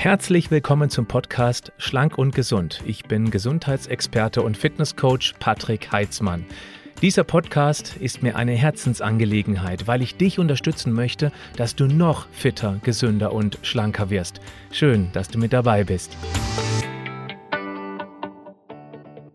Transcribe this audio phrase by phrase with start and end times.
[0.00, 2.84] Herzlich willkommen zum Podcast Schlank und Gesund.
[2.86, 6.46] Ich bin Gesundheitsexperte und Fitnesscoach Patrick Heitzmann.
[7.02, 12.78] Dieser Podcast ist mir eine Herzensangelegenheit, weil ich dich unterstützen möchte, dass du noch fitter,
[12.84, 14.38] gesünder und schlanker wirst.
[14.70, 16.16] Schön, dass du mit dabei bist.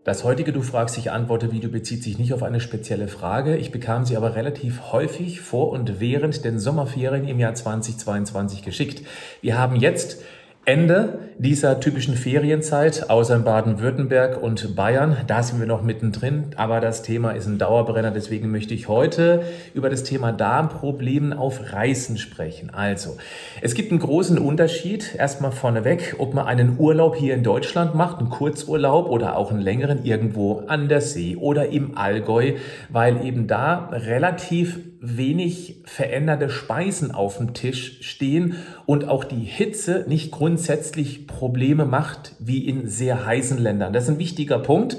[0.04, 3.58] Das heutige Du fragst, ich antworte Video bezieht sich nicht auf eine spezielle Frage.
[3.58, 9.06] Ich bekam sie aber relativ häufig vor und während den Sommerferien im Jahr 2022 geschickt.
[9.42, 10.22] Wir haben jetzt
[10.66, 15.18] Ende dieser typischen Ferienzeit, außer in Baden-Württemberg und Bayern.
[15.26, 18.10] Da sind wir noch mittendrin, aber das Thema ist ein Dauerbrenner.
[18.10, 19.42] Deswegen möchte ich heute
[19.74, 22.70] über das Thema Darmproblemen auf Reisen sprechen.
[22.70, 23.18] Also,
[23.60, 25.14] es gibt einen großen Unterschied.
[25.16, 29.60] Erstmal vorneweg, ob man einen Urlaub hier in Deutschland macht, einen Kurzurlaub oder auch einen
[29.60, 32.54] längeren irgendwo an der See oder im Allgäu,
[32.88, 40.04] weil eben da relativ wenig veränderte Speisen auf dem Tisch stehen und auch die Hitze
[40.08, 43.92] nicht grundsätzlich Probleme macht wie in sehr heißen Ländern.
[43.92, 44.96] Das ist ein wichtiger Punkt.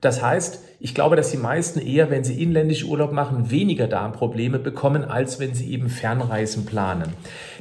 [0.00, 4.58] Das heißt, ich glaube, dass die meisten eher, wenn sie inländisch Urlaub machen, weniger Darmprobleme
[4.58, 7.12] bekommen, als wenn sie eben Fernreisen planen.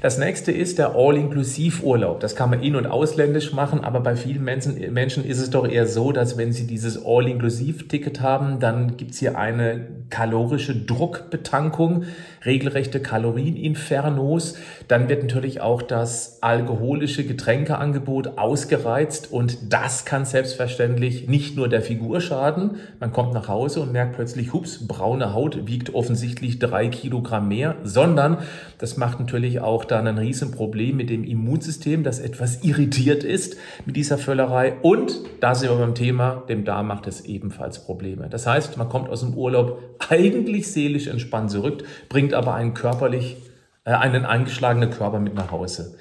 [0.02, 2.19] Das nächste ist der All-Inklusiv-Urlaub.
[2.19, 5.67] Das kann man in- und ausländisch machen, aber bei vielen Menschen, Menschen ist es doch
[5.67, 12.03] eher so, dass wenn sie dieses All-Inklusiv-Ticket haben, dann gibt's hier eine kalorische Druckbetankung,
[12.45, 14.56] regelrechte Kalorieninfernos.
[14.88, 21.81] Dann wird natürlich auch das alkoholische Getränkeangebot ausgereizt und das kann selbstverständlich nicht nur der
[21.81, 22.78] Figur schaden.
[23.03, 27.75] Man kommt nach Hause und merkt plötzlich, hups, braune Haut wiegt offensichtlich drei Kilogramm mehr,
[27.83, 28.37] sondern
[28.77, 33.97] das macht natürlich auch dann ein Riesenproblem mit dem Immunsystem, das etwas irritiert ist mit
[33.97, 34.75] dieser Völlerei.
[34.83, 38.29] Und da sind wir beim Thema, dem Darm macht es ebenfalls Probleme.
[38.29, 43.35] Das heißt, man kommt aus dem Urlaub eigentlich seelisch entspannt zurück, bringt aber einen körperlich,
[43.83, 45.97] äh, einen eingeschlagenen Körper mit nach Hause.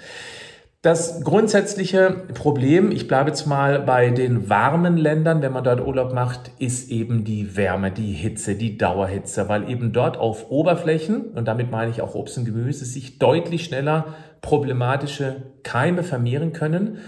[0.83, 6.13] Das grundsätzliche Problem, ich bleibe jetzt mal bei den warmen Ländern, wenn man dort Urlaub
[6.13, 11.47] macht, ist eben die Wärme, die Hitze, die Dauerhitze, weil eben dort auf Oberflächen, und
[11.47, 16.99] damit meine ich auch Obst und Gemüse, sich deutlich schneller problematische Keime vermehren können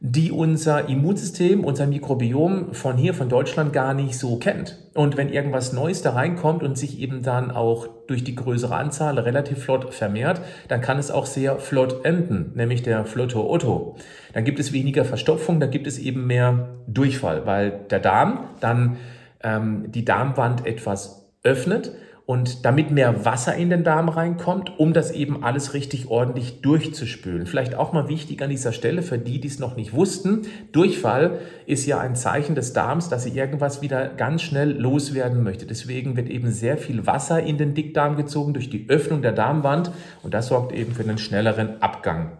[0.00, 4.78] die unser Immunsystem, unser Mikrobiom von hier, von Deutschland gar nicht so kennt.
[4.94, 9.18] Und wenn irgendwas Neues da reinkommt und sich eben dann auch durch die größere Anzahl
[9.18, 13.96] relativ flott vermehrt, dann kann es auch sehr flott enden, nämlich der Flotto Otto.
[14.32, 18.96] Dann gibt es weniger Verstopfung, dann gibt es eben mehr Durchfall, weil der Darm dann
[19.42, 21.92] ähm, die Darmwand etwas öffnet
[22.26, 27.46] und damit mehr Wasser in den Darm reinkommt, um das eben alles richtig ordentlich durchzuspülen.
[27.46, 30.42] Vielleicht auch mal wichtig an dieser Stelle für die, die es noch nicht wussten.
[30.72, 35.66] Durchfall ist ja ein Zeichen des Darms, dass sie irgendwas wieder ganz schnell loswerden möchte.
[35.66, 39.90] Deswegen wird eben sehr viel Wasser in den Dickdarm gezogen durch die Öffnung der Darmwand
[40.22, 42.38] und das sorgt eben für einen schnelleren Abgang.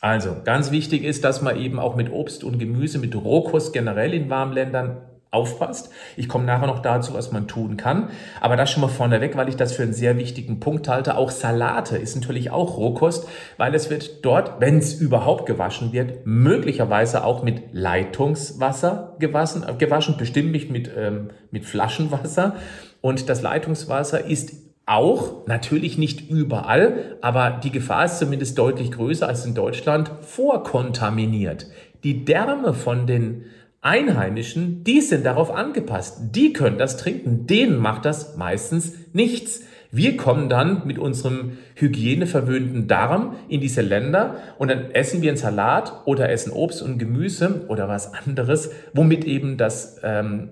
[0.00, 4.12] Also ganz wichtig ist, dass man eben auch mit Obst und Gemüse, mit Rohkost generell
[4.14, 4.98] in warmen Ländern
[5.30, 5.90] aufpasst.
[6.16, 8.08] Ich komme nachher noch dazu, was man tun kann.
[8.40, 11.16] Aber das schon mal vorneweg, weil ich das für einen sehr wichtigen Punkt halte.
[11.16, 13.28] Auch Salate ist natürlich auch Rohkost,
[13.58, 19.74] weil es wird dort, wenn es überhaupt gewaschen wird, möglicherweise auch mit Leitungswasser gewaschen, äh,
[19.74, 22.56] gewaschen bestimmt nicht mit, ähm, mit Flaschenwasser.
[23.00, 24.52] Und das Leitungswasser ist
[24.86, 31.66] auch, natürlich nicht überall, aber die Gefahr ist zumindest deutlich größer als in Deutschland, vorkontaminiert.
[32.04, 33.44] Die Därme von den
[33.80, 36.18] Einheimischen, die sind darauf angepasst.
[36.34, 37.46] Die können das trinken.
[37.46, 39.62] Denen macht das meistens nichts.
[39.90, 45.38] Wir kommen dann mit unserem hygieneverwöhnten Darm in diese Länder und dann essen wir einen
[45.38, 50.50] Salat oder essen Obst und Gemüse oder was anderes, womit eben das, ähm,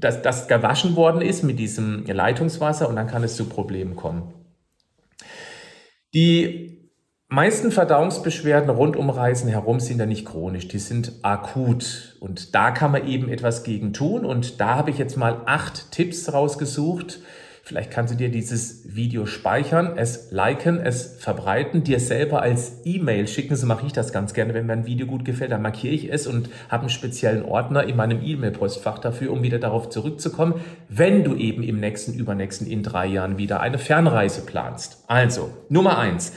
[0.00, 4.34] das, das gewaschen worden ist mit diesem Leitungswasser und dann kann es zu Problemen kommen.
[6.12, 6.79] Die
[7.30, 12.16] meisten Verdauungsbeschwerden rund um Reisen herum sind ja nicht chronisch, die sind akut.
[12.20, 14.24] Und da kann man eben etwas gegen tun.
[14.24, 17.20] Und da habe ich jetzt mal acht Tipps rausgesucht.
[17.62, 23.28] Vielleicht kannst du dir dieses Video speichern, es liken, es verbreiten, dir selber als E-Mail
[23.28, 23.54] schicken.
[23.54, 24.54] So mache ich das ganz gerne.
[24.54, 27.84] Wenn mir ein Video gut gefällt, dann markiere ich es und habe einen speziellen Ordner
[27.84, 30.54] in meinem E-Mail-Postfach dafür, um wieder darauf zurückzukommen,
[30.88, 35.04] wenn du eben im nächsten, übernächsten, in drei Jahren wieder eine Fernreise planst.
[35.06, 36.32] Also, Nummer eins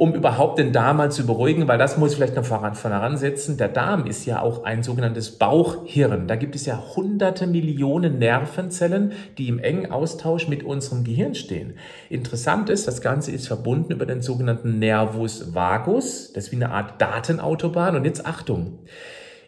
[0.00, 3.18] um überhaupt den Darm mal zu beruhigen, weil das muss ich vielleicht noch voran, voran
[3.18, 3.58] setzen.
[3.58, 6.26] Der Darm ist ja auch ein sogenanntes Bauchhirn.
[6.26, 11.74] Da gibt es ja hunderte Millionen Nervenzellen, die im engen Austausch mit unserem Gehirn stehen.
[12.08, 16.32] Interessant ist, das Ganze ist verbunden über den sogenannten Nervus vagus.
[16.32, 17.94] Das ist wie eine Art Datenautobahn.
[17.94, 18.78] Und jetzt Achtung.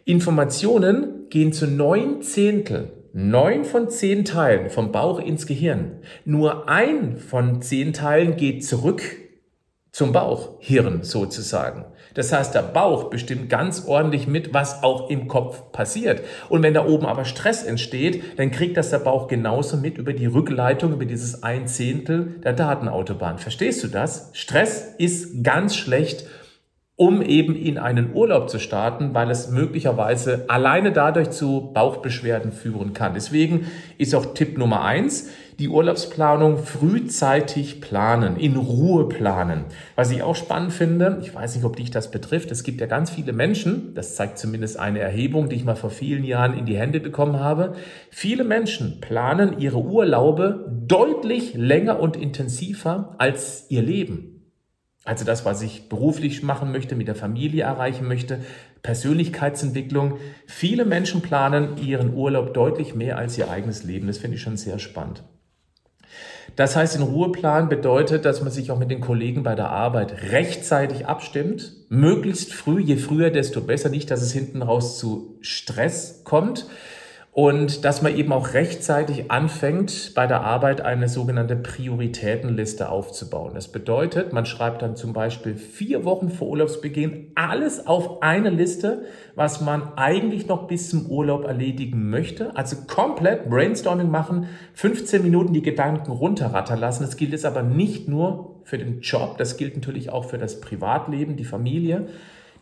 [0.05, 5.93] Informationen gehen zu neun Zehntel neun von zehn Teilen vom Bauch ins Gehirn.
[6.25, 9.01] Nur ein von zehn Teilen geht zurück
[9.93, 11.85] zum Bauchhirn sozusagen.
[12.15, 16.21] Das heißt, der Bauch bestimmt ganz ordentlich mit, was auch im Kopf passiert.
[16.49, 20.13] Und wenn da oben aber Stress entsteht, dann kriegt das der Bauch genauso mit über
[20.13, 23.37] die Rückleitung, über dieses ein Zehntel der Datenautobahn.
[23.37, 24.31] Verstehst du das?
[24.33, 26.25] Stress ist ganz schlecht
[26.95, 32.93] um eben in einen Urlaub zu starten, weil es möglicherweise alleine dadurch zu Bauchbeschwerden führen
[32.93, 33.15] kann.
[33.15, 33.65] Deswegen
[33.97, 35.29] ist auch Tipp Nummer eins,
[35.59, 39.65] die Urlaubsplanung frühzeitig planen, in Ruhe planen.
[39.95, 42.87] Was ich auch spannend finde, ich weiß nicht, ob dich das betrifft, es gibt ja
[42.87, 46.65] ganz viele Menschen, das zeigt zumindest eine Erhebung, die ich mal vor vielen Jahren in
[46.65, 47.75] die Hände bekommen habe,
[48.09, 54.33] viele Menschen planen ihre Urlaube deutlich länger und intensiver als ihr Leben.
[55.05, 58.39] Also das, was ich beruflich machen möchte, mit der Familie erreichen möchte,
[58.83, 60.17] Persönlichkeitsentwicklung.
[60.47, 64.07] Viele Menschen planen ihren Urlaub deutlich mehr als ihr eigenes Leben.
[64.07, 65.23] Das finde ich schon sehr spannend.
[66.55, 70.31] Das heißt, in Ruheplan bedeutet, dass man sich auch mit den Kollegen bei der Arbeit
[70.31, 76.21] rechtzeitig abstimmt, möglichst früh, je früher, desto besser, nicht, dass es hinten raus zu Stress
[76.23, 76.67] kommt
[77.33, 83.53] und dass man eben auch rechtzeitig anfängt, bei der Arbeit eine sogenannte Prioritätenliste aufzubauen.
[83.55, 89.05] Das bedeutet, man schreibt dann zum Beispiel vier Wochen vor Urlaubsbeginn alles auf eine Liste,
[89.33, 92.55] was man eigentlich noch bis zum Urlaub erledigen möchte.
[92.55, 94.45] Also komplett Brainstorming machen,
[94.75, 97.01] 15 Minuten die Gedanken runterrattern lassen.
[97.01, 100.61] Das gilt jetzt aber nicht nur für den Job, das gilt natürlich auch für das
[100.61, 102.09] Privatleben, die Familie.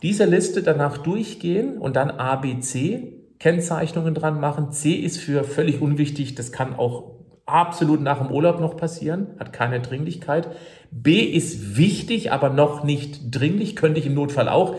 [0.01, 4.71] Diese Liste danach durchgehen und dann ABC Kennzeichnungen dran machen.
[4.71, 6.35] C ist für völlig unwichtig.
[6.35, 7.15] Das kann auch
[7.47, 10.47] absolut nach dem Urlaub noch passieren, hat keine Dringlichkeit.
[10.91, 14.75] B ist wichtig, aber noch nicht dringlich, könnte ich im Notfall auch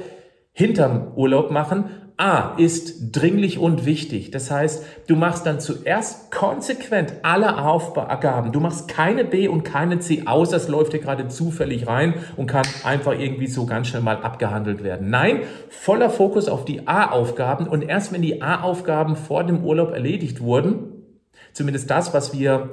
[0.53, 1.87] hinterm Urlaub machen.
[2.17, 4.31] A ist dringlich und wichtig.
[4.31, 8.53] Das heißt, du machst dann zuerst konsequent alle Aufgaben.
[8.53, 12.47] Du machst keine B und keine C, außer es läuft dir gerade zufällig rein und
[12.47, 15.11] kann einfach irgendwie so ganz schnell mal abgehandelt werden.
[15.11, 20.41] Nein, voller Fokus auf die A-Aufgaben und erst wenn die A-Aufgaben vor dem Urlaub erledigt
[20.41, 21.05] wurden,
[21.53, 22.70] zumindest das, was wir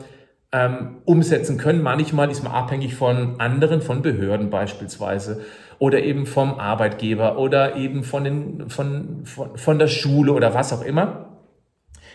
[0.51, 1.81] ähm, umsetzen können.
[1.81, 5.41] Manchmal ist man abhängig von anderen, von Behörden beispielsweise
[5.77, 10.73] oder eben vom Arbeitgeber oder eben von, den, von, von, von der Schule oder was
[10.73, 11.28] auch immer.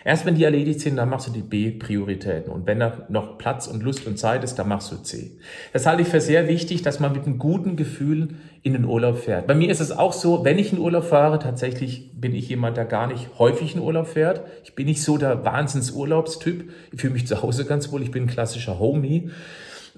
[0.05, 2.53] Erst wenn die erledigt sind, dann machst du die B-Prioritäten.
[2.53, 5.31] Und wenn da noch Platz und Lust und Zeit ist, dann machst du C.
[5.73, 9.19] Das halte ich für sehr wichtig, dass man mit einem guten Gefühl in den Urlaub
[9.19, 9.47] fährt.
[9.47, 12.77] Bei mir ist es auch so, wenn ich in Urlaub fahre, tatsächlich bin ich jemand,
[12.77, 14.43] der gar nicht häufig in Urlaub fährt.
[14.63, 16.71] Ich bin nicht so der Wahnsinnsurlaubstyp.
[16.93, 18.03] Ich fühle mich zu Hause ganz wohl.
[18.03, 19.31] Ich bin ein klassischer Homie.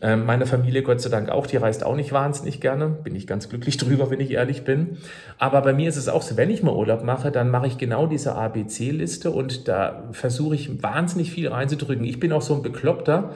[0.02, 2.88] Ähm, meine Familie, Gott sei Dank auch, die reist auch nicht wahnsinnig gerne.
[2.88, 4.98] Bin ich ganz glücklich drüber, wenn ich ehrlich bin.
[5.38, 7.78] Aber bei mir ist es auch so, wenn ich mal Urlaub mache, dann mache ich
[7.78, 12.04] genau diese ABC-Liste und da versuche ich wahnsinnig viel reinzudrücken.
[12.04, 13.30] Ich bin auch so ein Bekloppter,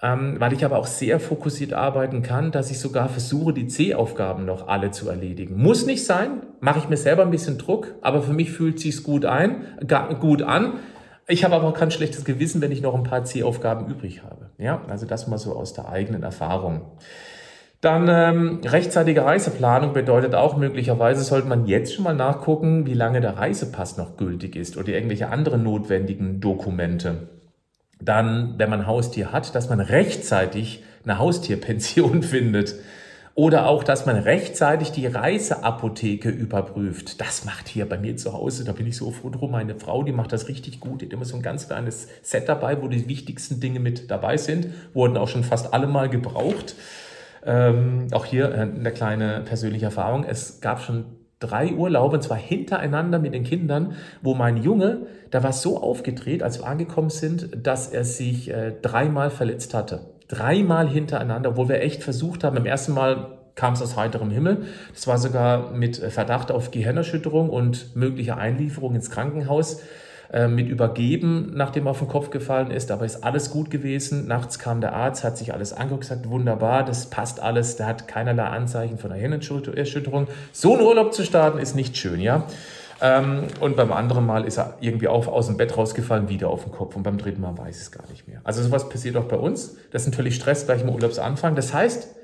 [0.00, 4.46] ähm, weil ich aber auch sehr fokussiert arbeiten kann, dass ich sogar versuche, die C-Aufgaben
[4.46, 5.62] noch alle zu erledigen.
[5.62, 9.02] Muss nicht sein, mache ich mir selber ein bisschen Druck, aber für mich fühlt sich's
[9.02, 9.66] gut ein,
[10.20, 10.74] gut an.
[11.32, 14.50] Ich habe aber auch kein schlechtes Gewissen, wenn ich noch ein paar C-Aufgaben übrig habe.
[14.58, 16.82] Ja, also das mal so aus der eigenen Erfahrung.
[17.80, 23.22] Dann ähm, rechtzeitige Reiseplanung bedeutet auch, möglicherweise sollte man jetzt schon mal nachgucken, wie lange
[23.22, 27.28] der Reisepass noch gültig ist oder irgendwelche anderen notwendigen Dokumente.
[27.98, 32.74] Dann, wenn man Haustier hat, dass man rechtzeitig eine Haustierpension findet.
[33.34, 37.18] Oder auch, dass man rechtzeitig die Reiseapotheke überprüft.
[37.20, 39.52] Das macht hier bei mir zu Hause, da bin ich so froh drum.
[39.52, 41.00] Meine Frau, die macht das richtig gut.
[41.00, 44.36] Die hat immer so ein ganz kleines Set dabei, wo die wichtigsten Dinge mit dabei
[44.36, 44.68] sind.
[44.92, 46.74] Wurden auch schon fast alle mal gebraucht.
[47.44, 50.24] Ähm, auch hier äh, eine kleine persönliche Erfahrung.
[50.24, 51.06] Es gab schon
[51.40, 56.42] drei Urlaube, und zwar hintereinander mit den Kindern, wo mein Junge, da war so aufgedreht,
[56.42, 60.11] als wir angekommen sind, dass er sich äh, dreimal verletzt hatte.
[60.32, 62.56] Dreimal hintereinander, obwohl wir echt versucht haben.
[62.56, 64.64] Im ersten Mal kam es aus heiterem Himmel.
[64.94, 69.82] Das war sogar mit Verdacht auf Gehirnerschütterung und möglicher Einlieferung ins Krankenhaus
[70.32, 72.90] äh, mit übergeben, nachdem er auf den Kopf gefallen ist.
[72.90, 74.26] Aber ist alles gut gewesen.
[74.26, 77.76] Nachts kam der Arzt, hat sich alles angeguckt, gesagt, wunderbar, das passt alles.
[77.76, 80.28] Der hat keinerlei Anzeichen von einer Hirnerschütterung.
[80.52, 82.46] So einen Urlaub zu starten ist nicht schön, ja.
[83.04, 86.62] Ähm, und beim anderen Mal ist er irgendwie auch aus dem Bett rausgefallen, wieder auf
[86.62, 86.94] den Kopf.
[86.94, 88.40] Und beim dritten Mal weiß ich es gar nicht mehr.
[88.44, 89.76] Also sowas passiert auch bei uns.
[89.90, 91.56] Das ist natürlich Stress gleich im Urlaubsanfang.
[91.56, 92.14] Das heißt,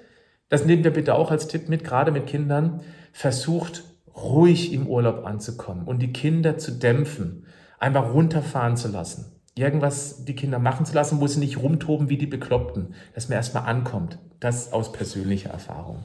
[0.49, 2.81] das nehmen wir bitte auch als Tipp mit, gerade mit Kindern.
[3.13, 3.83] Versucht
[4.15, 7.47] ruhig im Urlaub anzukommen und die Kinder zu dämpfen,
[7.81, 9.33] einfach runterfahren zu lassen.
[9.57, 13.37] Irgendwas die Kinder machen zu lassen, wo sie nicht rumtoben wie die Bekloppten, dass man
[13.37, 14.19] erstmal ankommt.
[14.39, 16.05] Das aus persönlicher Erfahrung.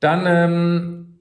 [0.00, 1.11] Dann ähm,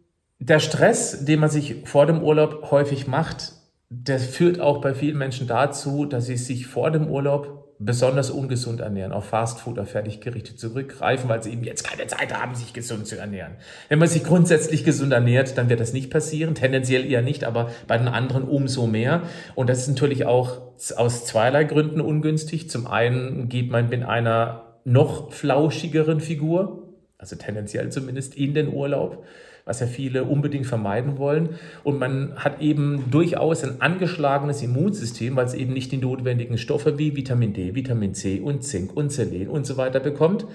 [0.41, 3.53] der Stress, den man sich vor dem Urlaub häufig macht,
[3.91, 8.79] das führt auch bei vielen Menschen dazu, dass sie sich vor dem Urlaub besonders ungesund
[8.79, 13.05] ernähren, auf Fastfood, auf fertiggerichtet zurückgreifen, weil sie eben jetzt keine Zeit haben, sich gesund
[13.05, 13.53] zu ernähren.
[13.89, 17.69] Wenn man sich grundsätzlich gesund ernährt, dann wird das nicht passieren, tendenziell eher nicht, aber
[17.87, 19.23] bei den anderen umso mehr.
[19.53, 22.69] Und das ist natürlich auch aus zweierlei Gründen ungünstig.
[22.69, 29.23] Zum einen geht man mit einer noch flauschigeren Figur, also tendenziell zumindest in den Urlaub
[29.65, 31.49] was ja viele unbedingt vermeiden wollen.
[31.83, 36.97] Und man hat eben durchaus ein angeschlagenes Immunsystem, weil es eben nicht die notwendigen Stoffe
[36.97, 40.45] wie Vitamin D, Vitamin C und Zink und Selen und so weiter bekommt.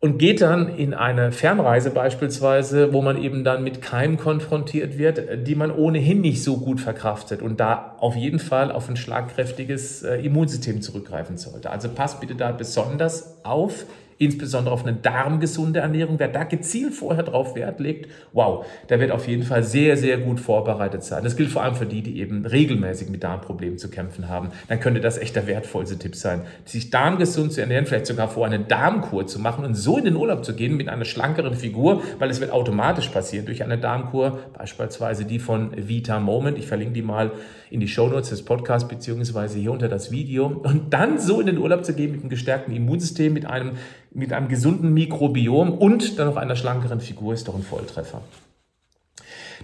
[0.00, 5.46] Und geht dann in eine Fernreise beispielsweise, wo man eben dann mit Keimen konfrontiert wird,
[5.46, 10.02] die man ohnehin nicht so gut verkraftet und da auf jeden Fall auf ein schlagkräftiges
[10.02, 11.70] äh, Immunsystem zurückgreifen sollte.
[11.70, 13.86] Also passt bitte da besonders auf,
[14.18, 16.18] insbesondere auf eine darmgesunde Ernährung.
[16.18, 20.18] Wer da gezielt vorher drauf Wert legt, wow, der wird auf jeden Fall sehr, sehr
[20.18, 21.24] gut vorbereitet sein.
[21.24, 24.50] Das gilt vor allem für die, die eben regelmäßig mit Darmproblemen zu kämpfen haben.
[24.68, 28.46] Dann könnte das echt der wertvollste Tipp sein, sich darmgesund zu ernähren, vielleicht sogar vor
[28.46, 32.02] eine Darmkur zu machen und so in den Urlaub zu gehen mit einer schlankeren Figur,
[32.18, 36.58] weil es wird automatisch passieren durch eine Darmkur, beispielsweise die von Vita Moment.
[36.58, 37.32] Ich verlinke die mal
[37.70, 41.58] in die Shownotes des Podcasts beziehungsweise hier unter das Video und dann so in den
[41.58, 43.72] Urlaub zu gehen mit einem gestärkten Immunsystem, mit einem
[44.14, 48.22] mit einem gesunden Mikrobiom und dann noch einer schlankeren Figur ist doch ein Volltreffer.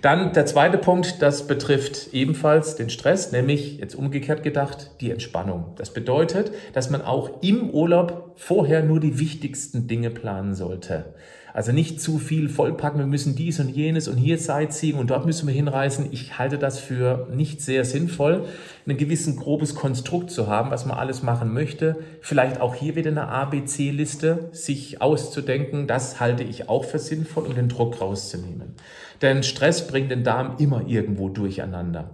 [0.02, 5.75] Dann der zweite Punkt, das betrifft ebenfalls den Stress, nämlich jetzt umgekehrt gedacht, die Entspannung.
[5.76, 11.14] Das bedeutet, dass man auch im Urlaub vorher nur die wichtigsten Dinge planen sollte.
[11.52, 15.26] Also nicht zu viel vollpacken, wir müssen dies und jenes und hier Sightseeing und dort
[15.26, 16.09] müssen wir hinreisen.
[16.11, 18.47] Ich halte das für nicht sehr sinnvoll,
[18.87, 21.97] ein gewissen grobes Konstrukt zu haben, was man alles machen möchte.
[22.21, 25.87] Vielleicht auch hier wieder eine ABC-Liste sich auszudenken.
[25.87, 28.75] Das halte ich auch für sinnvoll, um den Druck rauszunehmen.
[29.23, 32.11] Denn Stress bringt den Darm immer irgendwo durcheinander.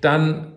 [0.00, 0.52] Dann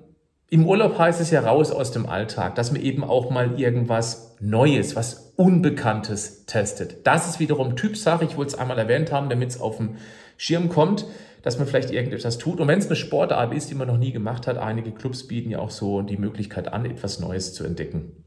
[0.50, 4.36] im Urlaub heißt es ja raus aus dem Alltag, dass man eben auch mal irgendwas
[4.40, 7.06] Neues, was Unbekanntes testet.
[7.06, 8.26] Das ist wiederum Typsache.
[8.26, 9.98] Ich wollte es einmal erwähnt haben, damit es auf den
[10.38, 11.06] Schirm kommt,
[11.42, 12.60] dass man vielleicht irgendetwas tut.
[12.60, 15.52] Und wenn es eine Sportart ist, die man noch nie gemacht hat, einige Clubs bieten
[15.52, 18.24] ja auch so die Möglichkeit an, etwas Neues zu entdecken.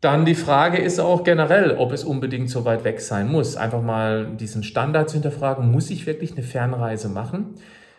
[0.00, 3.56] Dann die Frage ist auch generell, ob es unbedingt so weit weg sein muss.
[3.56, 7.54] Einfach mal diesen Standard zu hinterfragen, muss ich wirklich eine Fernreise machen?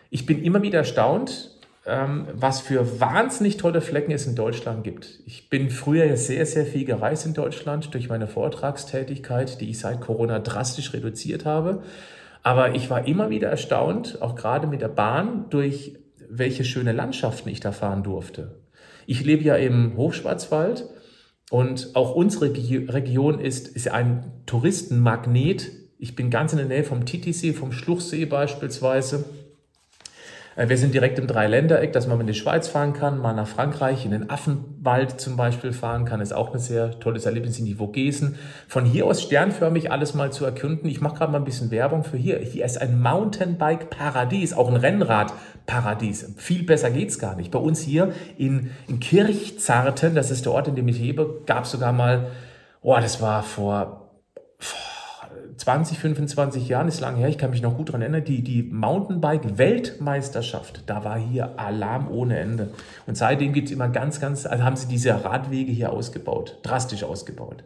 [0.08, 5.20] Ich bin immer wieder erstaunt, ähm, was für wahnsinnig tolle Flecken es in Deutschland gibt.
[5.26, 10.00] Ich bin früher sehr, sehr viel gereist in Deutschland durch meine Vortragstätigkeit, die ich seit
[10.00, 11.82] Corona drastisch reduziert habe.
[12.42, 15.94] Aber ich war immer wieder erstaunt, auch gerade mit der Bahn, durch
[16.28, 18.60] welche schöne Landschaften ich da fahren durfte.
[19.06, 20.88] Ich lebe ja im Hochschwarzwald
[21.50, 25.72] und auch unsere Region ist, ist ein Touristenmagnet.
[25.98, 29.24] Ich bin ganz in der Nähe vom Titisee, vom Schluchsee beispielsweise.
[30.56, 33.46] Äh, wir sind direkt im Dreiländereck, dass man in die Schweiz fahren kann, mal nach
[33.46, 37.64] Frankreich, in den Affenwald zum Beispiel fahren kann, ist auch ein sehr tolles Erlebnis in
[37.64, 38.36] die Vogesen.
[38.68, 40.88] Von hier aus sternförmig alles mal zu erkunden.
[40.88, 42.38] Ich mache gerade mal ein bisschen Werbung für hier.
[42.38, 46.34] Hier ist ein Mountainbike-Paradies, auch ein Rennrad-Paradies.
[46.36, 47.50] Viel besser geht's gar nicht.
[47.50, 51.64] Bei uns hier in, in Kirchzarten, das ist der Ort, in dem ich lebe, gab
[51.64, 52.26] es sogar mal,
[52.82, 54.10] oh, das war vor,
[54.58, 54.89] vor
[55.60, 58.62] 20, 25 Jahren, ist lange her, ich kann mich noch gut daran erinnern, die, die
[58.62, 62.70] Mountainbike-Weltmeisterschaft, da war hier Alarm ohne Ende.
[63.06, 67.04] Und seitdem gibt es immer ganz, ganz, also haben sie diese Radwege hier ausgebaut, drastisch
[67.04, 67.62] ausgebaut.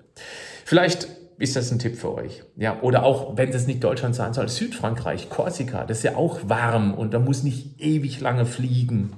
[0.65, 1.07] Vielleicht
[1.39, 2.43] ist das ein Tipp für euch.
[2.57, 6.41] Ja, oder auch, wenn es nicht Deutschland sein soll, Südfrankreich, Korsika, das ist ja auch
[6.49, 9.13] warm und da muss nicht ewig lange fliegen.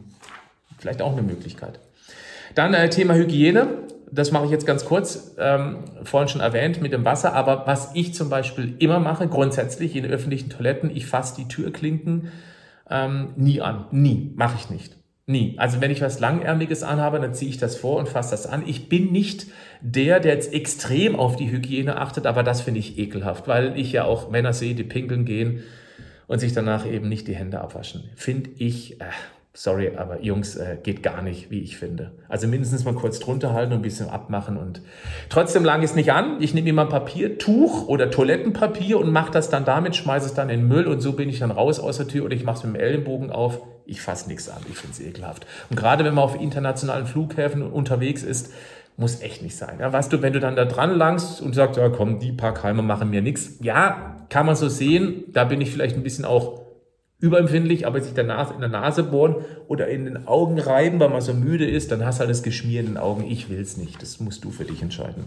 [0.76, 1.80] Vielleicht auch eine Möglichkeit.
[2.54, 3.68] Dann äh, Thema Hygiene
[4.10, 7.90] das mache ich jetzt ganz kurz, ähm, vorhin schon erwähnt mit dem Wasser, aber was
[7.94, 12.30] ich zum Beispiel immer mache, grundsätzlich in öffentlichen Toiletten, ich fasse die Türklinken
[12.90, 13.86] ähm, nie an.
[13.90, 14.32] Nie.
[14.36, 14.96] Mache ich nicht.
[15.26, 15.54] Nie.
[15.58, 18.62] Also wenn ich was Langärmiges anhabe, dann ziehe ich das vor und fasse das an.
[18.66, 19.46] Ich bin nicht
[19.80, 23.90] der, der jetzt extrem auf die Hygiene achtet, aber das finde ich ekelhaft, weil ich
[23.92, 25.64] ja auch Männer sehe, die pinkeln gehen
[26.28, 28.10] und sich danach eben nicht die Hände abwaschen.
[28.14, 29.04] Finde ich, äh,
[29.56, 32.12] sorry, aber Jungs, äh, geht gar nicht, wie ich finde.
[32.28, 34.82] Also mindestens mal kurz drunter halten und ein bisschen abmachen und
[35.30, 36.36] trotzdem lang es nicht an.
[36.40, 40.50] Ich nehme immer ein Papiertuch oder Toilettenpapier und mache das dann damit, schmeiße es dann
[40.50, 42.58] in den Müll und so bin ich dann raus aus der Tür oder ich mache
[42.58, 43.62] es mit dem Ellenbogen auf.
[43.86, 45.46] Ich fasse nichts an, ich finde es ekelhaft.
[45.70, 48.52] Und gerade wenn man auf internationalen Flughäfen unterwegs ist,
[48.98, 49.78] muss echt nicht sein.
[49.80, 52.52] Ja, weißt du, wenn du dann da dran langst und sagst, ja komm, die paar
[52.52, 53.56] Keime machen mir nichts.
[53.60, 55.24] Ja, kann man so sehen.
[55.28, 56.65] Da bin ich vielleicht ein bisschen auch
[57.18, 59.36] überempfindlich, aber sich Nase, in der Nase bohren
[59.68, 62.42] oder in den Augen reiben, weil man so müde ist, dann hast du halt das
[62.42, 63.24] Geschmier in den Augen.
[63.28, 64.02] Ich will es nicht.
[64.02, 65.24] Das musst du für dich entscheiden.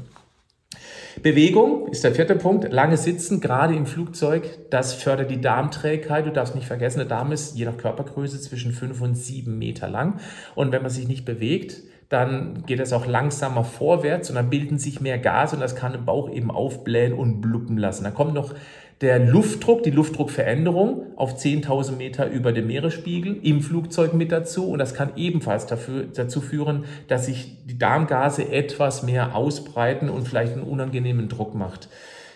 [1.23, 2.71] Bewegung ist der vierte Punkt.
[2.71, 6.25] Lange Sitzen, gerade im Flugzeug, das fördert die Darmträgheit.
[6.25, 9.89] Du darfst nicht vergessen, der Darm ist je nach Körpergröße zwischen fünf und sieben Meter
[9.89, 10.19] lang.
[10.55, 14.79] Und wenn man sich nicht bewegt, dann geht es auch langsamer vorwärts und dann bilden
[14.79, 18.03] sich mehr Gase und das kann den Bauch eben aufblähen und bluppen lassen.
[18.03, 18.55] Dann kommt noch
[19.01, 24.69] der Luftdruck, die Luftdruckveränderung auf 10.000 Meter über dem Meeresspiegel im Flugzeug mit dazu.
[24.69, 30.27] Und das kann ebenfalls dafür, dazu führen, dass sich die Darmgase etwas mehr ausbreiten und
[30.27, 31.87] vielleicht einen unangenehmen Druck macht.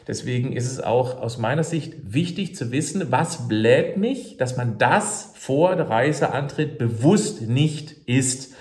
[0.08, 4.78] Deswegen ist es auch aus meiner Sicht wichtig zu wissen, was bläht mich, dass man
[4.78, 8.54] das vor der Reiseantritt bewusst nicht isst.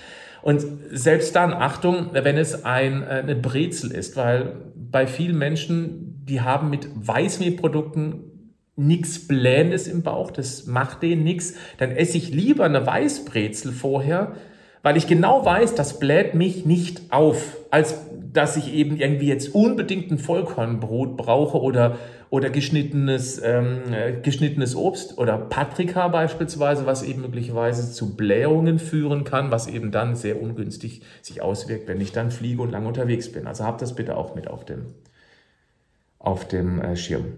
[0.43, 6.13] Und selbst dann, Achtung, wenn es ein, äh, eine Brezel ist, weil bei vielen Menschen
[6.25, 8.25] die haben mit Weißmehlprodukten
[8.77, 14.37] nichts Blähendes im Bauch, das macht denen nichts, dann esse ich lieber eine Weißbrezel vorher,
[14.83, 17.97] weil ich genau weiß, das bläht mich nicht auf, als
[18.33, 21.99] dass ich eben irgendwie jetzt unbedingt ein Vollkornbrot brauche oder,
[22.31, 23.81] oder geschnittenes, ähm,
[24.23, 30.17] geschnittenes Obst oder Paprika beispielsweise, was eben möglicherweise zu Blähungen führen kann, was eben dann
[30.17, 33.47] sehr ungünstig sich auswirkt, wenn ich dann fliege und lange unterwegs bin.
[33.47, 34.87] Also habt das bitte auch mit auf dem
[36.23, 37.35] auf dem äh, Schirm.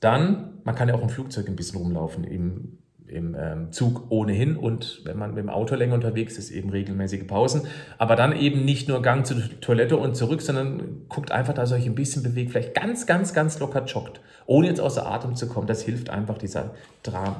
[0.00, 2.78] Dann, man kann ja auch im Flugzeug ein bisschen rumlaufen, im,
[3.14, 7.26] im ähm, Zug ohnehin und wenn man mit dem Auto länger unterwegs ist, eben regelmäßige
[7.26, 7.62] Pausen.
[7.98, 11.76] Aber dann eben nicht nur Gang zur Toilette und zurück, sondern guckt einfach, dass ihr
[11.76, 15.48] euch ein bisschen bewegt, vielleicht ganz, ganz, ganz locker joggt, ohne jetzt außer Atem zu
[15.48, 15.66] kommen.
[15.66, 16.74] Das hilft einfach dieser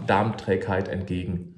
[0.07, 1.57] Darmträgheit entgegen.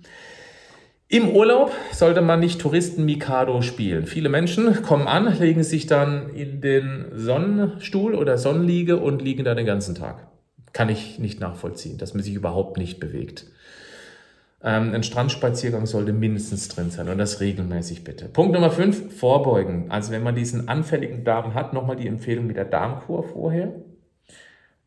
[1.09, 4.07] Im Urlaub sollte man nicht Touristen-Mikado spielen.
[4.07, 9.55] Viele Menschen kommen an, legen sich dann in den Sonnenstuhl oder Sonnenliege und liegen da
[9.55, 10.27] den ganzen Tag.
[10.73, 13.47] Kann ich nicht nachvollziehen, dass man sich überhaupt nicht bewegt.
[14.67, 18.29] Ähm, ein Strandspaziergang sollte mindestens drin sein und das regelmäßig bitte.
[18.29, 19.93] Punkt Nummer 5, vorbeugen.
[19.93, 23.73] Also wenn man diesen anfälligen Darm hat, nochmal die Empfehlung mit der Darmkur vorher.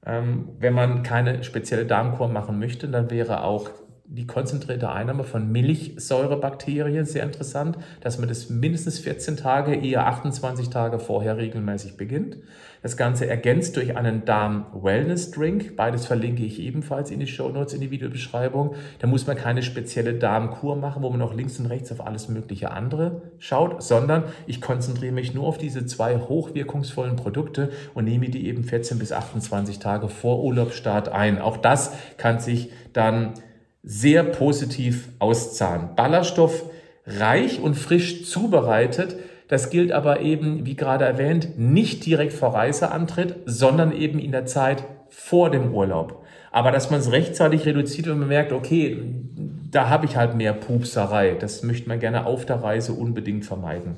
[0.05, 3.69] Ähm, wenn man keine spezielle Darmkur machen möchte, dann wäre auch
[4.11, 10.71] die konzentrierte Einnahme von Milchsäurebakterien, sehr interessant, dass man das mindestens 14 Tage, eher 28
[10.71, 12.37] Tage vorher regelmäßig beginnt.
[12.81, 15.75] Das Ganze ergänzt durch einen Darm-Wellness-Drink.
[15.75, 18.73] Beides verlinke ich ebenfalls in die Show Notes, in die Videobeschreibung.
[18.97, 22.29] Da muss man keine spezielle Darmkur machen, wo man auch links und rechts auf alles
[22.29, 28.29] mögliche andere schaut, sondern ich konzentriere mich nur auf diese zwei hochwirkungsvollen Produkte und nehme
[28.29, 31.39] die eben 14 bis 28 Tage vor Urlaubsstart ein.
[31.39, 33.33] Auch das kann sich dann
[33.83, 35.89] sehr positiv auszahlen.
[35.95, 36.63] Ballaststoff
[37.05, 39.15] reich und frisch zubereitet.
[39.47, 44.45] Das gilt aber eben, wie gerade erwähnt, nicht direkt vor Reiseantritt, sondern eben in der
[44.45, 46.23] Zeit vor dem Urlaub.
[46.51, 49.03] Aber dass man es rechtzeitig reduziert und man merkt, okay,
[49.71, 51.35] da habe ich halt mehr Pupserei.
[51.39, 53.97] Das möchte man gerne auf der Reise unbedingt vermeiden.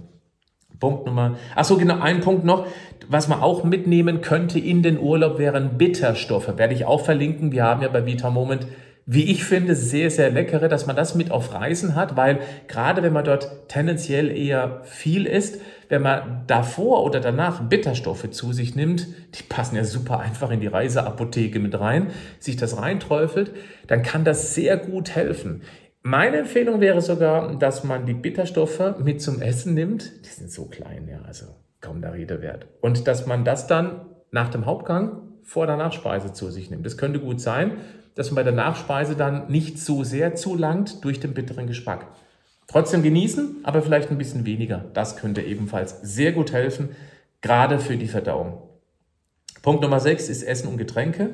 [0.79, 2.65] Punkt Nummer, ach so, genau, ein Punkt noch,
[3.07, 6.57] was man auch mitnehmen könnte in den Urlaub wären Bitterstoffe.
[6.57, 7.51] Werde ich auch verlinken.
[7.51, 8.65] Wir haben ja bei Vita Moment
[9.05, 13.01] wie ich finde, sehr, sehr leckere, dass man das mit auf Reisen hat, weil gerade
[13.03, 15.59] wenn man dort tendenziell eher viel isst,
[15.89, 20.61] wenn man davor oder danach Bitterstoffe zu sich nimmt, die passen ja super einfach in
[20.61, 22.07] die Reiseapotheke mit rein,
[22.39, 23.51] sich das reinträufelt,
[23.87, 25.63] dann kann das sehr gut helfen.
[26.03, 30.25] Meine Empfehlung wäre sogar, dass man die Bitterstoffe mit zum Essen nimmt.
[30.25, 31.45] Die sind so klein, ja, also
[31.81, 32.67] kaum der Rede wert.
[32.79, 36.85] Und dass man das dann nach dem Hauptgang vor der Nachspeise zu sich nimmt.
[36.85, 37.77] Das könnte gut sein,
[38.15, 42.07] dass man bei der Nachspeise dann nicht so sehr zulangt durch den bitteren Geschmack.
[42.67, 44.85] Trotzdem genießen, aber vielleicht ein bisschen weniger.
[44.93, 46.89] Das könnte ebenfalls sehr gut helfen,
[47.41, 48.61] gerade für die Verdauung.
[49.61, 51.31] Punkt Nummer 6 ist Essen und Getränke.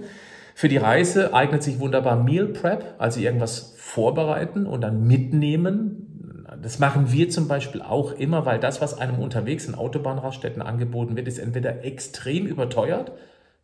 [0.56, 6.44] Für die Reise eignet sich wunderbar Meal Prep, also irgendwas vorbereiten und dann mitnehmen.
[6.62, 11.16] Das machen wir zum Beispiel auch immer, weil das, was einem unterwegs in Autobahnraststätten angeboten
[11.16, 13.12] wird, ist entweder extrem überteuert,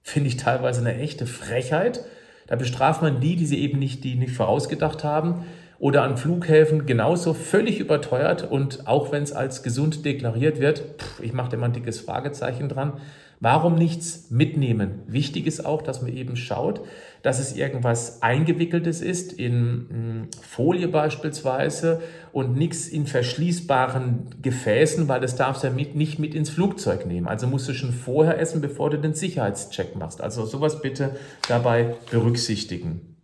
[0.03, 2.05] finde ich teilweise eine echte Frechheit,
[2.47, 5.45] da bestraft man die, die sie eben nicht, die nicht vorausgedacht haben.
[5.79, 11.19] Oder an Flughäfen genauso völlig überteuert und auch wenn es als gesund deklariert wird, pff,
[11.19, 12.93] ich mache da mal ein dickes Fragezeichen dran,
[13.43, 15.01] Warum nichts mitnehmen?
[15.05, 16.79] Wichtig ist auch, dass man eben schaut,
[17.23, 22.01] dass es irgendwas Eingewickeltes ist, in hm, Folie beispielsweise
[22.31, 27.05] und nichts in verschließbaren Gefäßen, weil das darfst du ja mit, nicht mit ins Flugzeug
[27.05, 27.27] nehmen.
[27.27, 30.21] Also musst du schon vorher essen, bevor du den Sicherheitscheck machst.
[30.21, 31.17] Also sowas bitte
[31.49, 33.17] dabei berücksichtigen.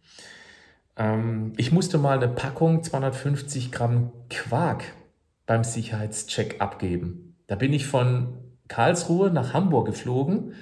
[0.98, 4.84] Ähm, ich musste mal eine Packung 250 Gramm Quark
[5.46, 7.38] beim Sicherheitscheck abgeben.
[7.48, 10.54] Da bin ich von Karlsruhe nach Hamburg geflogen.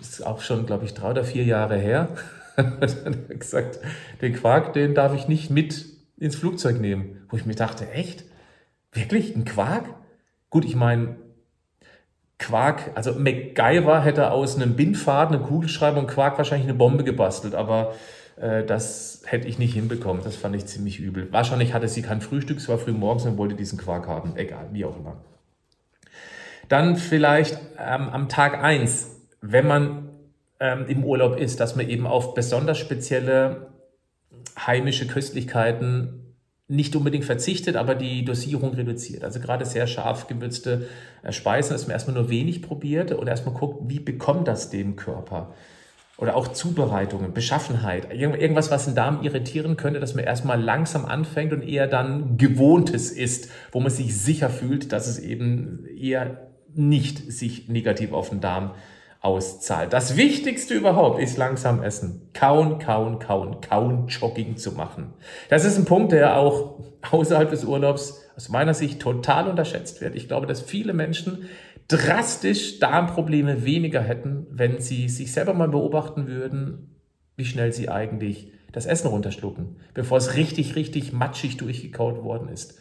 [0.00, 2.08] Ist auch schon, glaube ich, drei oder vier Jahre her.
[2.56, 2.96] dann hat
[3.28, 3.78] er gesagt,
[4.20, 5.86] den Quark, den darf ich nicht mit
[6.16, 7.24] ins Flugzeug nehmen.
[7.28, 8.24] Wo ich mir dachte, echt?
[8.92, 9.36] Wirklich?
[9.36, 9.84] Ein Quark?
[10.50, 11.16] Gut, ich meine,
[12.38, 17.54] Quark, also MacGyver hätte aus einem Bindfaden, einem Kugelschreiber und Quark wahrscheinlich eine Bombe gebastelt,
[17.54, 17.94] aber
[18.36, 20.22] äh, das hätte ich nicht hinbekommen.
[20.22, 21.32] Das fand ich ziemlich übel.
[21.32, 24.36] Wahrscheinlich hatte sie kein Frühstück, es war früh morgens und wollte diesen Quark haben.
[24.36, 25.16] Egal, wie auch immer.
[26.68, 30.08] Dann vielleicht ähm, am Tag eins, wenn man
[30.60, 33.68] ähm, im Urlaub ist, dass man eben auf besonders spezielle
[34.66, 36.28] heimische Köstlichkeiten
[36.70, 39.24] nicht unbedingt verzichtet, aber die Dosierung reduziert.
[39.24, 40.88] Also gerade sehr scharf gewürzte
[41.22, 44.96] äh, Speisen, dass man erstmal nur wenig probiert und erstmal guckt, wie bekommt das dem
[44.96, 45.54] Körper.
[46.18, 51.52] Oder auch Zubereitungen, Beschaffenheit, irgendwas, was den Darm irritieren könnte, dass man erstmal langsam anfängt
[51.52, 57.32] und eher dann Gewohntes isst, wo man sich sicher fühlt, dass es eben eher nicht
[57.32, 58.72] sich negativ auf den Darm
[59.20, 59.92] auszahlt.
[59.92, 62.28] Das Wichtigste überhaupt ist langsam essen.
[62.34, 65.12] Kauen, kauen, kauen, kauen, Jogging zu machen.
[65.48, 66.78] Das ist ein Punkt, der auch
[67.10, 70.14] außerhalb des Urlaubs aus meiner Sicht total unterschätzt wird.
[70.14, 71.48] Ich glaube, dass viele Menschen
[71.88, 76.94] drastisch Darmprobleme weniger hätten, wenn sie sich selber mal beobachten würden,
[77.36, 82.78] wie schnell sie eigentlich das Essen runterschlucken, bevor es richtig, richtig matschig durchgekaut worden ist.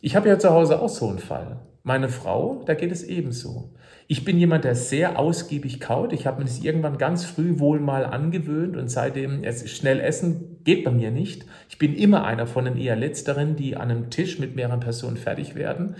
[0.00, 1.60] Ich habe ja zu Hause auch so einen Fall.
[1.82, 3.72] Meine Frau, da geht es ebenso.
[4.08, 6.12] Ich bin jemand, der sehr ausgiebig kaut.
[6.12, 10.62] Ich habe mir das irgendwann ganz früh wohl mal angewöhnt und seitdem es schnell essen
[10.64, 11.46] geht bei mir nicht.
[11.68, 15.16] Ich bin immer einer von den eher letzteren, die an einem Tisch mit mehreren Personen
[15.16, 15.96] fertig werden.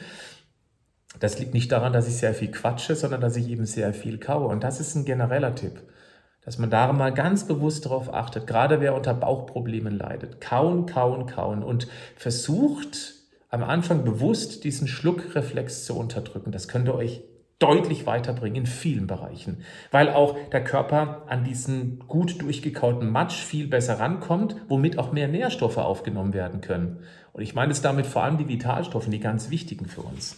[1.19, 4.19] Das liegt nicht daran, dass ich sehr viel quatsche, sondern dass ich eben sehr viel
[4.19, 4.49] kaue.
[4.49, 5.83] Und das ist ein genereller Tipp,
[6.45, 10.41] dass man da mal ganz bewusst darauf achtet, gerade wer unter Bauchproblemen leidet.
[10.41, 13.16] Kauen, kauen, kauen und versucht
[13.49, 16.53] am Anfang bewusst diesen Schluckreflex zu unterdrücken.
[16.53, 17.23] Das könnte euch
[17.59, 23.67] deutlich weiterbringen in vielen Bereichen, weil auch der Körper an diesen gut durchgekauten Matsch viel
[23.67, 26.99] besser rankommt, womit auch mehr Nährstoffe aufgenommen werden können.
[27.33, 30.37] Und ich meine es damit vor allem die Vitalstoffe, die ganz wichtigen für uns.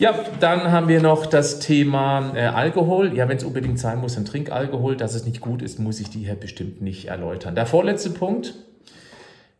[0.00, 3.16] Ja, dann haben wir noch das Thema äh, Alkohol.
[3.16, 4.96] Ja, wenn es unbedingt sein muss, dann Trinkalkohol.
[4.96, 7.56] Dass es nicht gut ist, muss ich die hier bestimmt nicht erläutern.
[7.56, 8.54] Der vorletzte Punkt,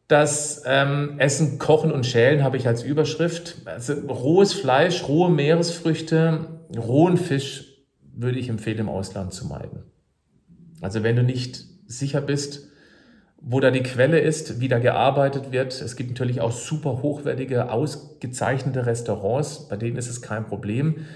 [0.09, 3.57] das ähm, Essen, Kochen und Schälen habe ich als Überschrift.
[3.67, 7.67] Also rohes Fleisch, rohe Meeresfrüchte, rohen Fisch
[8.15, 9.85] würde ich empfehlen, im Ausland zu meiden.
[10.81, 12.69] Also wenn du nicht sicher bist,
[13.41, 15.81] wo da die Quelle ist, wie da gearbeitet wird.
[15.81, 21.07] Es gibt natürlich auch super hochwertige, ausgezeichnete Restaurants, bei denen ist es kein Problem.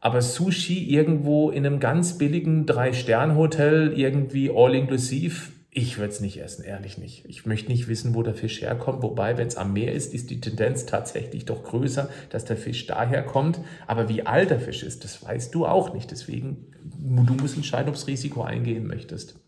[0.00, 6.64] Aber Sushi irgendwo in einem ganz billigen Drei-Sterne-Hotel, irgendwie all-inclusive, ich würde es nicht essen,
[6.64, 7.24] ehrlich nicht.
[7.26, 9.02] Ich möchte nicht wissen, wo der Fisch herkommt.
[9.02, 12.86] Wobei, wenn es am Meer ist, ist die Tendenz tatsächlich doch größer, dass der Fisch
[12.86, 13.58] daher kommt.
[13.88, 16.12] Aber wie alt der Fisch ist, das weißt du auch nicht.
[16.12, 19.40] Deswegen, du musst entscheiden, ob Risiko eingehen möchtest.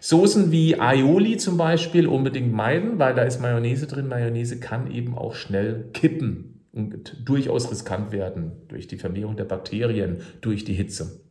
[0.00, 4.08] Soßen wie Aioli zum Beispiel unbedingt meiden, weil da ist Mayonnaise drin.
[4.08, 10.18] Mayonnaise kann eben auch schnell kippen und durchaus riskant werden durch die Vermehrung der Bakterien,
[10.42, 11.22] durch die Hitze.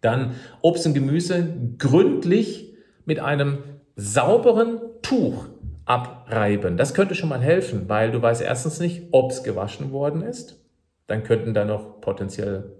[0.00, 1.46] Dann Obst und Gemüse
[1.78, 2.67] gründlich
[3.08, 3.60] mit einem
[3.96, 5.46] sauberen Tuch
[5.86, 6.76] abreiben.
[6.76, 10.62] Das könnte schon mal helfen, weil du weißt erstens nicht, ob es gewaschen worden ist.
[11.06, 12.70] Dann könnten da noch potenziell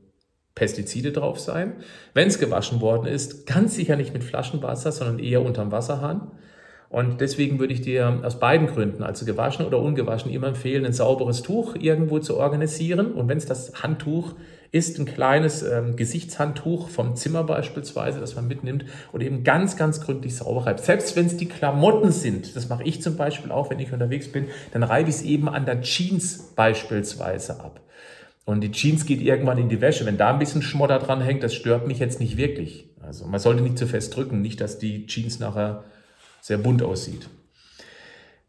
[0.54, 1.76] Pestizide drauf sein.
[2.12, 6.32] Wenn es gewaschen worden ist, ganz sicher nicht mit Flaschenwasser, sondern eher unterm Wasserhahn.
[6.90, 10.94] Und deswegen würde ich dir aus beiden Gründen, also gewaschen oder ungewaschen, immer empfehlen, ein
[10.94, 13.12] sauberes Tuch irgendwo zu organisieren.
[13.12, 14.34] Und wenn es das Handtuch
[14.70, 20.00] ist, ein kleines ähm, Gesichtshandtuch vom Zimmer beispielsweise, das man mitnimmt und eben ganz, ganz
[20.00, 20.80] gründlich sauber reibt.
[20.80, 24.28] Selbst wenn es die Klamotten sind, das mache ich zum Beispiel auch, wenn ich unterwegs
[24.28, 27.80] bin, dann reibe ich es eben an der Jeans beispielsweise ab.
[28.46, 30.06] Und die Jeans geht irgendwann in die Wäsche.
[30.06, 32.88] Wenn da ein bisschen Schmodder dran hängt, das stört mich jetzt nicht wirklich.
[33.02, 35.84] Also man sollte nicht zu fest drücken, nicht, dass die Jeans nachher
[36.48, 37.28] sehr bunt aussieht.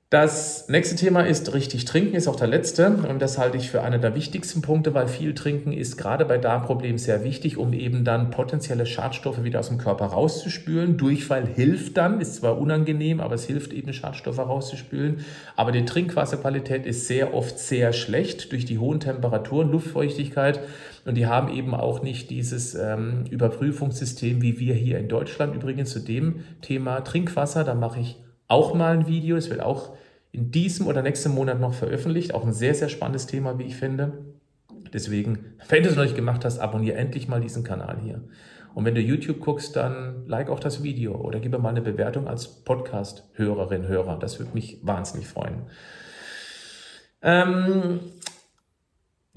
[0.10, 2.90] Das nächste Thema ist richtig trinken, ist auch der letzte.
[2.90, 6.40] Und das halte ich für einer der wichtigsten Punkte, weil viel trinken ist gerade bei
[6.40, 10.98] Darmproblemen sehr wichtig, um eben dann potenzielle Schadstoffe wieder aus dem Körper rauszuspülen.
[10.98, 15.26] Durchfall hilft dann, ist zwar unangenehm, aber es hilft eben, Schadstoffe rauszuspülen.
[15.56, 20.60] Aber die Trinkwasserqualität ist sehr oft sehr schlecht durch die hohen Temperaturen, Luftfeuchtigkeit.
[21.10, 25.56] Und die haben eben auch nicht dieses ähm, Überprüfungssystem wie wir hier in Deutschland.
[25.56, 28.18] Übrigens zu dem Thema Trinkwasser, da mache ich
[28.48, 29.36] auch mal ein Video.
[29.36, 29.96] Es wird auch
[30.32, 32.36] in diesem oder nächsten Monat noch veröffentlicht.
[32.36, 34.20] Auch ein sehr, sehr spannendes Thema, wie ich finde.
[34.94, 38.22] Deswegen, wenn du es noch nicht gemacht hast, abonniere endlich mal diesen Kanal hier.
[38.76, 41.82] Und wenn du YouTube guckst, dann like auch das Video oder gib mir mal eine
[41.82, 44.20] Bewertung als Podcast-Hörerin, Hörer.
[44.20, 45.64] Das würde mich wahnsinnig freuen.
[47.24, 48.00] Ähm,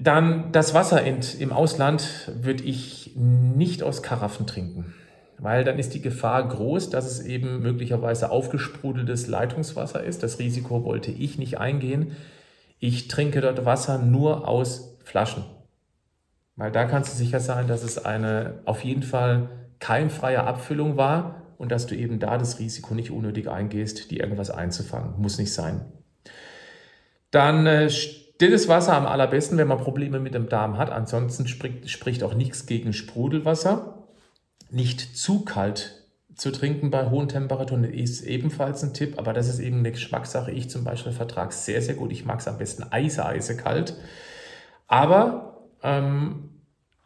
[0.03, 4.93] dann das Wasser in, im Ausland würde ich nicht aus Karaffen trinken
[5.43, 10.23] weil dann ist die Gefahr groß, dass es eben möglicherweise aufgesprudeltes Leitungswasser ist.
[10.23, 12.15] Das Risiko wollte ich nicht eingehen.
[12.79, 15.43] Ich trinke dort Wasser nur aus Flaschen.
[16.55, 21.41] Weil da kannst du sicher sein, dass es eine auf jeden Fall keimfreie Abfüllung war
[21.57, 25.19] und dass du eben da das Risiko nicht unnötig eingehst, die irgendwas einzufangen.
[25.21, 25.81] Muss nicht sein.
[27.31, 27.89] Dann äh,
[28.43, 30.89] stilles Wasser am allerbesten, wenn man Probleme mit dem Darm hat.
[30.89, 34.03] Ansonsten spricht, spricht auch nichts gegen Sprudelwasser.
[34.69, 36.03] Nicht zu kalt
[36.35, 40.51] zu trinken bei hohen Temperaturen ist ebenfalls ein Tipp, aber das ist eben eine Geschmackssache.
[40.51, 42.11] Ich zum Beispiel vertrage es sehr, sehr gut.
[42.11, 43.95] Ich mag es am besten eise, eise kalt.
[44.87, 46.49] Aber ähm,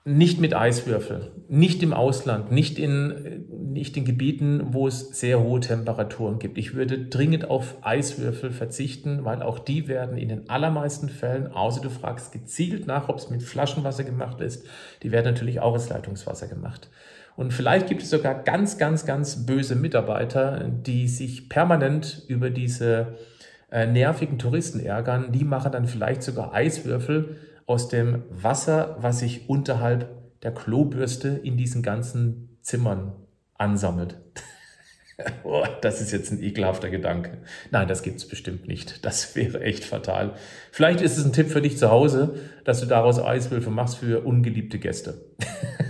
[0.07, 5.59] nicht mit Eiswürfel, nicht im Ausland, nicht in, nicht in Gebieten, wo es sehr hohe
[5.59, 6.57] Temperaturen gibt.
[6.57, 11.81] Ich würde dringend auf Eiswürfel verzichten, weil auch die werden in den allermeisten Fällen, außer
[11.81, 14.65] du fragst gezielt nach, ob es mit Flaschenwasser gemacht ist,
[15.03, 16.89] die werden natürlich auch als Leitungswasser gemacht.
[17.35, 23.17] Und vielleicht gibt es sogar ganz, ganz, ganz böse Mitarbeiter, die sich permanent über diese
[23.69, 25.33] äh, nervigen Touristen ärgern.
[25.33, 27.35] Die machen dann vielleicht sogar Eiswürfel
[27.67, 30.09] aus dem Wasser, was sich unterhalb
[30.41, 33.11] der Klobürste in diesen ganzen Zimmern
[33.55, 34.17] ansammelt.
[35.43, 37.39] oh, das ist jetzt ein ekelhafter Gedanke.
[37.71, 39.03] Nein, das gibt es bestimmt nicht.
[39.05, 40.35] Das wäre echt fatal.
[40.71, 44.25] Vielleicht ist es ein Tipp für dich zu Hause, dass du daraus Eiswürfel machst für
[44.25, 45.25] ungeliebte Gäste.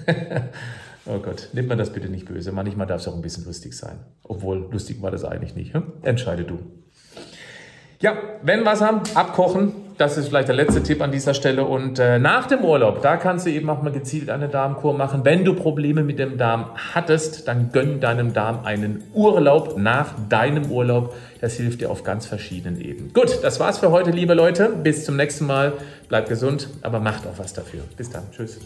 [1.05, 2.51] oh Gott, nimm mir das bitte nicht böse.
[2.51, 3.99] Manchmal darf es auch ein bisschen lustig sein.
[4.23, 5.75] Obwohl, lustig war das eigentlich nicht.
[5.75, 5.93] Hm?
[6.01, 6.59] Entscheide du.
[7.99, 9.86] Ja, wenn was haben, abkochen.
[9.97, 11.65] Das ist vielleicht der letzte Tipp an dieser Stelle.
[11.65, 15.21] Und äh, nach dem Urlaub, da kannst du eben auch mal gezielt eine Darmkur machen.
[15.23, 20.71] Wenn du Probleme mit dem Darm hattest, dann gönn deinem Darm einen Urlaub nach deinem
[20.71, 21.15] Urlaub.
[21.41, 23.11] Das hilft dir auf ganz verschiedenen Ebenen.
[23.11, 24.69] Gut, das war's für heute, liebe Leute.
[24.69, 25.73] Bis zum nächsten Mal.
[26.09, 27.81] Bleibt gesund, aber macht auch was dafür.
[27.97, 28.23] Bis dann.
[28.31, 28.59] Tschüss.